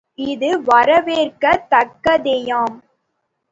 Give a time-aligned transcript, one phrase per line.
[0.19, 2.77] இது வரவேற்கத் தக்கதேயாம்.